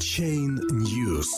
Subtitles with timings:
[0.00, 1.28] Chain News.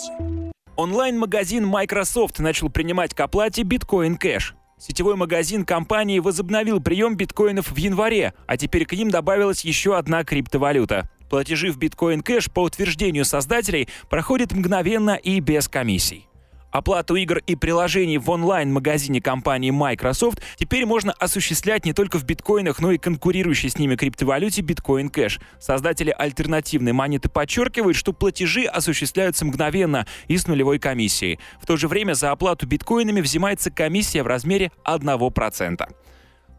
[0.76, 4.52] Онлайн-магазин Microsoft начал принимать к оплате Bitcoin Cash.
[4.78, 10.22] Сетевой магазин компании возобновил прием биткоинов в январе, а теперь к ним добавилась еще одна
[10.22, 11.10] криптовалюта.
[11.28, 16.28] Платежи в биткоин кэш по утверждению создателей проходят мгновенно и без комиссий.
[16.72, 22.80] Оплату игр и приложений в онлайн-магазине компании Microsoft теперь можно осуществлять не только в биткоинах,
[22.80, 25.38] но и конкурирующей с ними криптовалюте Bitcoin Cash.
[25.60, 31.38] Создатели альтернативной монеты подчеркивают, что платежи осуществляются мгновенно и с нулевой комиссией.
[31.60, 35.88] В то же время за оплату биткоинами взимается комиссия в размере 1%.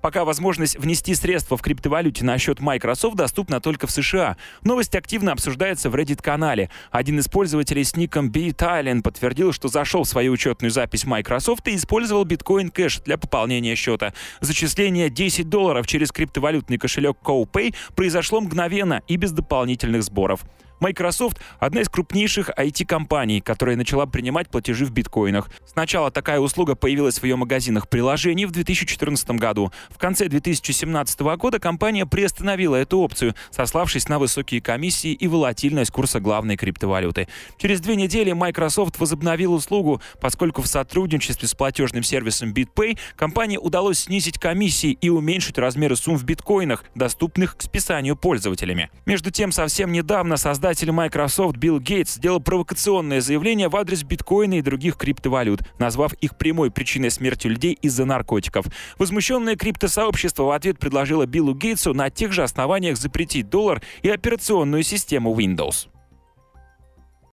[0.03, 4.35] Пока возможность внести средства в криптовалюте на счет Microsoft доступна только в США.
[4.61, 6.69] Новость активно обсуждается в Reddit-канале.
[6.91, 11.75] Один из пользователей с ником B-Thailand подтвердил, что зашел в свою учетную запись Microsoft и
[11.75, 14.13] использовал биткоин кэш для пополнения счета.
[14.41, 20.41] Зачисление 10 долларов через криптовалютный кошелек CoPay произошло мгновенно и без дополнительных сборов.
[20.83, 25.49] Microsoft— одна из крупнейших IT-компаний, которая начала принимать платежи в биткоинах.
[25.65, 29.71] Сначала такая услуга появилась в ее магазинах приложений в 2014 году.
[29.89, 36.19] В конце 2017 года компания приостановила эту опцию, сославшись на высокие комиссии и волатильность курса
[36.19, 37.29] главной криптовалюты.
[37.57, 43.99] Через две недели Microsoft возобновил услугу, поскольку в сотрудничестве с платежным сервисом BitPay компании удалось
[43.99, 48.91] снизить комиссии и уменьшить размеры сумм в биткоинах, доступных к списанию пользователями.
[49.05, 54.55] Между тем, совсем недавно создатель Создатель Microsoft Билл Гейтс сделал провокационное заявление в адрес биткоина
[54.55, 58.65] и других криптовалют, назвав их прямой причиной смерти людей из-за наркотиков.
[58.97, 64.81] Возмущенное криптосообщество в ответ предложило Биллу Гейтсу на тех же основаниях запретить доллар и операционную
[64.81, 65.92] систему Windows.